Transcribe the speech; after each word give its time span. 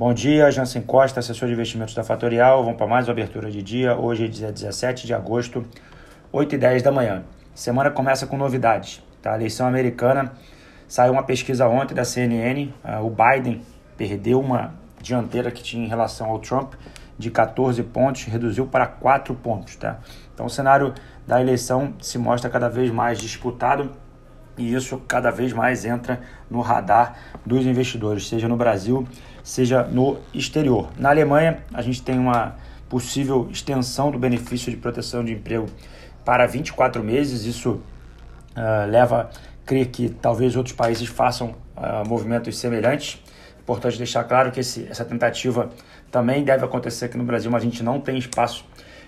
Bom 0.00 0.14
dia, 0.14 0.50
Jansen 0.50 0.80
Costa, 0.80 1.20
assessor 1.20 1.46
de 1.46 1.52
investimentos 1.52 1.94
da 1.94 2.02
Fatorial. 2.02 2.64
Vamos 2.64 2.78
para 2.78 2.86
mais 2.86 3.06
uma 3.06 3.12
abertura 3.12 3.50
de 3.50 3.60
dia. 3.60 3.94
Hoje 3.94 4.24
é 4.24 4.28
dia 4.28 4.50
17 4.50 5.06
de 5.06 5.12
agosto, 5.12 5.62
8 6.32 6.54
e 6.54 6.58
10 6.58 6.82
da 6.82 6.90
manhã. 6.90 7.22
Semana 7.54 7.90
começa 7.90 8.26
com 8.26 8.38
novidades. 8.38 9.02
Tá? 9.20 9.34
A 9.34 9.36
eleição 9.36 9.66
americana 9.66 10.32
saiu 10.88 11.12
uma 11.12 11.22
pesquisa 11.22 11.68
ontem 11.68 11.92
da 11.92 12.02
CNN. 12.02 12.64
Uh, 12.64 12.72
ah, 12.82 13.02
o 13.02 13.10
Biden 13.10 13.60
perdeu 13.98 14.40
uma 14.40 14.72
dianteira 15.02 15.50
que 15.50 15.62
tinha 15.62 15.84
em 15.84 15.88
relação 15.88 16.30
ao 16.30 16.38
Trump 16.38 16.72
de 17.18 17.30
14 17.30 17.82
pontos, 17.82 18.24
reduziu 18.24 18.66
para 18.66 18.86
4 18.86 19.34
pontos. 19.34 19.76
Tá? 19.76 19.98
Então 20.32 20.46
o 20.46 20.50
cenário 20.50 20.94
da 21.26 21.42
eleição 21.42 21.92
se 22.00 22.16
mostra 22.16 22.48
cada 22.48 22.70
vez 22.70 22.90
mais 22.90 23.18
disputado 23.18 23.92
e 24.60 24.74
isso 24.74 24.98
cada 25.08 25.30
vez 25.30 25.52
mais 25.52 25.84
entra 25.84 26.20
no 26.50 26.60
radar 26.60 27.16
dos 27.44 27.64
investidores, 27.64 28.28
seja 28.28 28.46
no 28.46 28.56
Brasil, 28.56 29.06
seja 29.42 29.82
no 29.82 30.18
exterior. 30.34 30.90
Na 30.98 31.10
Alemanha, 31.10 31.64
a 31.72 31.82
gente 31.82 32.02
tem 32.02 32.18
uma 32.18 32.56
possível 32.88 33.48
extensão 33.50 34.10
do 34.10 34.18
benefício 34.18 34.70
de 34.70 34.76
proteção 34.76 35.24
de 35.24 35.32
emprego 35.32 35.66
para 36.24 36.46
24 36.46 37.02
meses. 37.02 37.44
Isso 37.44 37.70
uh, 37.70 38.90
leva 38.90 39.30
a 39.32 39.66
crer 39.66 39.86
que 39.86 40.08
talvez 40.08 40.56
outros 40.56 40.74
países 40.74 41.08
façam 41.08 41.54
uh, 41.76 42.06
movimentos 42.06 42.58
semelhantes. 42.58 43.22
Importante 43.60 43.96
deixar 43.96 44.24
claro 44.24 44.50
que 44.50 44.60
esse, 44.60 44.86
essa 44.90 45.04
tentativa 45.04 45.70
também 46.10 46.42
deve 46.42 46.64
acontecer 46.64 47.06
aqui 47.06 47.16
no 47.16 47.24
Brasil, 47.24 47.50
mas 47.50 47.62
a 47.62 47.64
gente 47.64 47.82
não 47.82 48.00
tem 48.00 48.18
espaço 48.18 48.64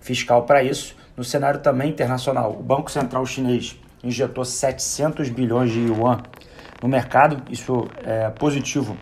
fiscal 0.00 0.44
para 0.44 0.62
isso. 0.62 0.96
No 1.16 1.22
cenário 1.22 1.60
também 1.60 1.90
internacional, 1.90 2.56
o 2.58 2.62
Banco 2.62 2.90
Central 2.90 3.24
Chinês 3.26 3.78
injetou 4.02 4.44
700 4.44 5.28
bilhões 5.30 5.70
de 5.70 5.80
yuan 5.80 6.22
no 6.82 6.88
mercado. 6.88 7.42
Isso 7.50 7.88
é 8.04 8.30
positivo 8.30 8.96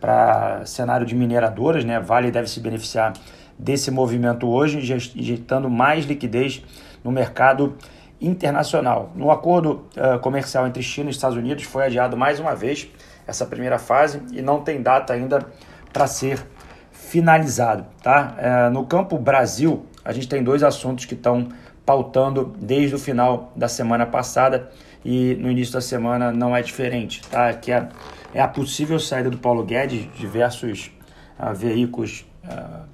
para 0.00 0.64
cenário 0.66 1.06
de 1.06 1.14
mineradoras, 1.14 1.84
né? 1.84 1.98
Vale 1.98 2.30
deve 2.30 2.48
se 2.48 2.60
beneficiar 2.60 3.12
desse 3.58 3.90
movimento 3.90 4.46
hoje, 4.48 4.78
injetando 5.16 5.70
mais 5.70 6.04
liquidez 6.04 6.62
no 7.02 7.10
mercado 7.10 7.76
internacional. 8.20 9.12
No 9.14 9.30
acordo 9.30 9.86
uh, 9.96 10.18
comercial 10.20 10.66
entre 10.66 10.82
China 10.82 11.08
e 11.08 11.12
Estados 11.12 11.36
Unidos 11.36 11.64
foi 11.64 11.84
adiado 11.84 12.16
mais 12.16 12.40
uma 12.40 12.54
vez 12.54 12.88
essa 13.26 13.44
primeira 13.44 13.78
fase 13.78 14.22
e 14.32 14.40
não 14.40 14.62
tem 14.62 14.80
data 14.82 15.12
ainda 15.12 15.46
para 15.92 16.06
ser 16.06 16.46
finalizado. 16.92 17.86
Tá? 18.02 18.36
Uh, 18.38 18.70
no 18.70 18.86
campo 18.86 19.18
Brasil, 19.18 19.86
a 20.04 20.12
gente 20.12 20.28
tem 20.28 20.42
dois 20.42 20.62
assuntos 20.62 21.04
que 21.04 21.14
estão 21.14 21.48
pautando 21.86 22.52
desde 22.60 22.96
o 22.96 22.98
final 22.98 23.52
da 23.54 23.68
semana 23.68 24.04
passada 24.04 24.68
e 25.04 25.36
no 25.36 25.48
início 25.48 25.72
da 25.72 25.80
semana 25.80 26.32
não 26.32 26.54
é 26.54 26.60
diferente, 26.60 27.22
tá? 27.30 27.52
Que 27.54 27.70
é, 27.70 27.88
é 28.34 28.40
a 28.40 28.48
possível 28.48 28.98
saída 28.98 29.30
do 29.30 29.38
Paulo 29.38 29.64
Guedes, 29.64 30.08
diversos 30.18 30.90
uh, 31.38 31.54
veículos 31.54 32.26
uh, 32.44 32.84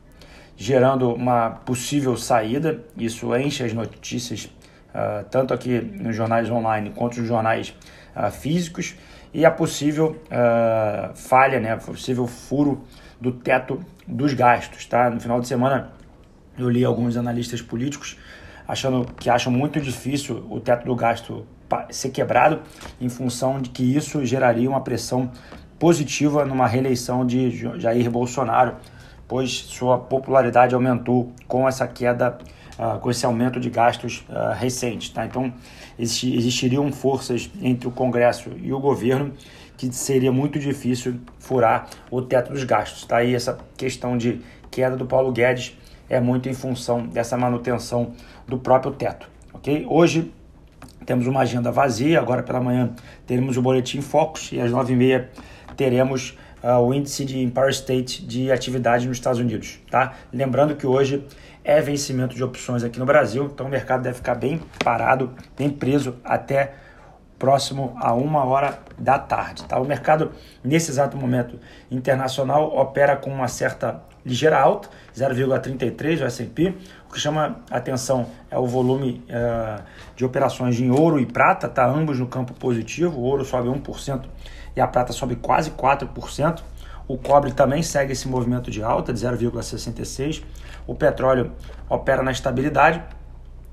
gerando 0.54 1.10
uma 1.10 1.50
possível 1.50 2.14
saída, 2.18 2.84
isso 2.94 3.34
enche 3.34 3.64
as 3.64 3.72
notícias 3.72 4.44
uh, 4.44 5.24
tanto 5.30 5.54
aqui 5.54 5.80
nos 5.80 6.14
jornais 6.14 6.50
online 6.50 6.90
quanto 6.90 7.18
nos 7.18 7.26
jornais 7.26 7.74
físicos 8.30 8.94
e 9.32 9.46
a 9.46 9.50
possível 9.50 10.20
falha, 11.14 11.58
né, 11.58 11.74
possível 11.76 12.26
furo 12.26 12.84
do 13.18 13.32
teto 13.32 13.82
dos 14.06 14.34
gastos, 14.34 14.84
tá? 14.84 15.08
No 15.08 15.18
final 15.18 15.40
de 15.40 15.48
semana 15.48 15.92
eu 16.58 16.68
li 16.68 16.84
alguns 16.84 17.16
analistas 17.16 17.62
políticos 17.62 18.18
achando 18.66 19.06
que 19.18 19.28
acham 19.28 19.52
muito 19.52 19.80
difícil 19.80 20.46
o 20.50 20.60
teto 20.60 20.84
do 20.86 20.94
gasto 20.94 21.46
ser 21.90 22.10
quebrado, 22.10 22.60
em 23.00 23.08
função 23.08 23.60
de 23.60 23.70
que 23.70 23.82
isso 23.82 24.24
geraria 24.24 24.68
uma 24.68 24.80
pressão 24.80 25.30
positiva 25.78 26.44
numa 26.44 26.66
reeleição 26.66 27.26
de 27.26 27.50
Jair 27.80 28.10
Bolsonaro, 28.10 28.76
pois 29.26 29.50
sua 29.50 29.98
popularidade 29.98 30.74
aumentou 30.74 31.32
com 31.48 31.66
essa 31.66 31.86
queda, 31.86 32.38
uh, 32.78 32.98
com 33.00 33.10
esse 33.10 33.24
aumento 33.24 33.58
de 33.58 33.70
gastos 33.70 34.24
uh, 34.28 34.54
recentes. 34.54 35.08
Tá? 35.08 35.24
Então, 35.24 35.52
existiriam 35.98 36.92
forças 36.92 37.50
entre 37.60 37.88
o 37.88 37.90
Congresso 37.90 38.50
e 38.62 38.72
o 38.72 38.78
governo 38.78 39.32
que 39.76 39.92
seria 39.92 40.30
muito 40.30 40.58
difícil 40.60 41.18
furar 41.38 41.88
o 42.10 42.22
teto 42.22 42.52
dos 42.52 42.62
gastos. 42.62 43.04
Tá? 43.04 43.24
E 43.24 43.34
essa 43.34 43.58
questão 43.76 44.16
de 44.16 44.40
queda 44.70 44.96
do 44.96 45.06
Paulo 45.06 45.32
Guedes 45.32 45.76
é 46.12 46.20
muito 46.20 46.46
em 46.46 46.52
função 46.52 47.06
dessa 47.06 47.38
manutenção 47.38 48.12
do 48.46 48.58
próprio 48.58 48.92
teto. 48.92 49.26
ok? 49.54 49.86
Hoje 49.88 50.30
temos 51.06 51.26
uma 51.26 51.40
agenda 51.40 51.72
vazia, 51.72 52.20
agora 52.20 52.42
pela 52.42 52.60
manhã 52.60 52.90
teremos 53.26 53.56
o 53.56 53.62
Boletim 53.62 54.02
Focus 54.02 54.52
e 54.52 54.60
às 54.60 54.70
9h30 54.70 55.28
teremos 55.74 56.36
uh, 56.62 56.78
o 56.80 56.92
índice 56.92 57.24
de 57.24 57.40
Empire 57.40 57.70
State 57.70 58.26
de 58.26 58.52
atividade 58.52 59.08
nos 59.08 59.16
Estados 59.16 59.40
Unidos. 59.40 59.80
Tá? 59.90 60.12
Lembrando 60.30 60.76
que 60.76 60.86
hoje 60.86 61.26
é 61.64 61.80
vencimento 61.80 62.36
de 62.36 62.44
opções 62.44 62.84
aqui 62.84 62.98
no 62.98 63.06
Brasil, 63.06 63.50
então 63.50 63.66
o 63.66 63.70
mercado 63.70 64.02
deve 64.02 64.16
ficar 64.16 64.34
bem 64.34 64.60
parado, 64.84 65.32
bem 65.56 65.70
preso 65.70 66.16
até 66.22 66.74
próximo 67.42 67.92
a 67.96 68.14
uma 68.14 68.44
hora 68.44 68.78
da 68.96 69.18
tarde. 69.18 69.64
Tá? 69.64 69.76
O 69.80 69.84
mercado, 69.84 70.30
nesse 70.62 70.92
exato 70.92 71.16
momento 71.16 71.58
internacional, 71.90 72.72
opera 72.76 73.16
com 73.16 73.30
uma 73.30 73.48
certa 73.48 74.00
ligeira 74.24 74.56
alta, 74.56 74.88
0,33 75.12 76.20
o 76.20 76.24
S&P. 76.24 76.72
O 77.08 77.12
que 77.12 77.18
chama 77.18 77.56
atenção 77.68 78.28
é 78.48 78.56
o 78.56 78.64
volume 78.64 79.24
uh, 79.28 79.82
de 80.14 80.24
operações 80.24 80.78
em 80.78 80.92
ouro 80.92 81.18
e 81.18 81.26
prata, 81.26 81.68
tá 81.68 81.84
ambos 81.84 82.20
no 82.20 82.28
campo 82.28 82.54
positivo. 82.54 83.18
O 83.18 83.24
ouro 83.24 83.44
sobe 83.44 83.68
1% 83.68 84.22
e 84.76 84.80
a 84.80 84.86
prata 84.86 85.12
sobe 85.12 85.34
quase 85.34 85.72
4%. 85.72 86.62
O 87.08 87.18
cobre 87.18 87.50
também 87.50 87.82
segue 87.82 88.12
esse 88.12 88.28
movimento 88.28 88.70
de 88.70 88.84
alta 88.84 89.12
de 89.12 89.18
0,66. 89.18 90.44
O 90.86 90.94
petróleo 90.94 91.50
opera 91.90 92.22
na 92.22 92.30
estabilidade. 92.30 93.02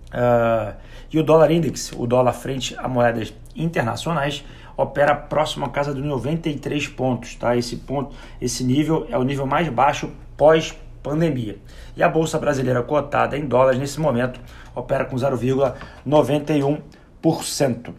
Uh, 0.08 0.74
e 1.12 1.20
o 1.20 1.24
dólar 1.24 1.52
index, 1.52 1.92
o 1.96 2.06
dólar 2.06 2.34
frente 2.34 2.76
a 2.78 2.88
moedas 2.88 3.34
internacionais, 3.60 4.44
opera 4.76 5.14
próximo 5.14 5.66
à 5.66 5.70
casa 5.70 5.94
dos 5.94 6.04
93 6.04 6.88
pontos. 6.88 7.36
Tá? 7.36 7.56
Esse 7.56 7.76
ponto, 7.78 8.16
esse 8.42 8.64
nível 8.64 9.06
é 9.10 9.18
o 9.18 9.24
nível 9.24 9.46
mais 9.46 9.70
baixo 9.70 10.10
pós-pandemia. 10.38 11.60
E 11.96 12.04
a 12.04 12.10
Bolsa 12.10 12.40
Brasileira 12.40 12.82
cotada 12.82 13.38
em 13.38 13.46
dólares 13.46 13.80
nesse 13.80 14.00
momento 14.00 14.40
opera 14.74 15.06
com 15.06 15.16
0,91%. 15.16 17.94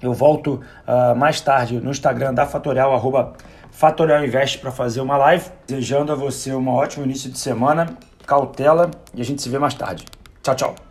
Eu 0.00 0.14
volto 0.14 0.60
uh, 0.86 1.16
mais 1.16 1.40
tarde 1.40 1.80
no 1.80 1.90
Instagram 1.90 2.32
da 2.32 2.46
Fatorial, 2.46 2.94
arroba 2.94 3.32
Fatorial 3.70 4.24
Invest 4.24 4.58
para 4.58 4.70
fazer 4.70 5.00
uma 5.00 5.16
live. 5.16 5.46
Desejando 5.66 6.12
a 6.12 6.14
você 6.14 6.54
um 6.54 6.68
ótimo 6.68 7.04
início 7.04 7.30
de 7.30 7.38
semana, 7.38 7.96
cautela 8.26 8.90
e 9.14 9.20
a 9.20 9.24
gente 9.24 9.42
se 9.42 9.48
vê 9.48 9.58
mais 9.58 9.74
tarde. 9.74 10.04
Tchau, 10.42 10.54
tchau. 10.54 10.87